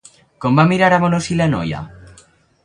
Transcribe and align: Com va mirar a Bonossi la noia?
Com 0.45 0.55
va 0.59 0.65
mirar 0.71 0.89
a 0.97 0.99
Bonossi 1.03 1.37
la 1.43 1.49
noia? 1.53 1.83